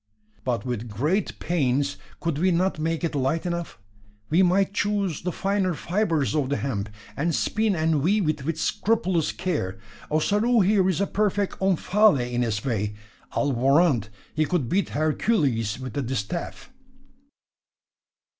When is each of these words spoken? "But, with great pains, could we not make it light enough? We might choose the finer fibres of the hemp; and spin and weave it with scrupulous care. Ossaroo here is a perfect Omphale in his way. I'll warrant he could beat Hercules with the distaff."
"But, 0.43 0.65
with 0.65 0.89
great 0.89 1.37
pains, 1.37 1.97
could 2.19 2.39
we 2.39 2.49
not 2.49 2.79
make 2.79 3.03
it 3.03 3.13
light 3.13 3.45
enough? 3.45 3.77
We 4.31 4.41
might 4.41 4.73
choose 4.73 5.21
the 5.21 5.31
finer 5.31 5.75
fibres 5.75 6.33
of 6.35 6.49
the 6.49 6.57
hemp; 6.57 6.89
and 7.15 7.35
spin 7.35 7.75
and 7.75 8.01
weave 8.01 8.27
it 8.27 8.43
with 8.43 8.59
scrupulous 8.59 9.31
care. 9.31 9.77
Ossaroo 10.09 10.61
here 10.61 10.89
is 10.89 11.01
a 11.01 11.05
perfect 11.05 11.59
Omphale 11.61 12.33
in 12.33 12.41
his 12.41 12.65
way. 12.65 12.95
I'll 13.33 13.51
warrant 13.51 14.09
he 14.33 14.45
could 14.47 14.69
beat 14.69 14.89
Hercules 14.89 15.79
with 15.79 15.93
the 15.93 16.01
distaff." 16.01 16.71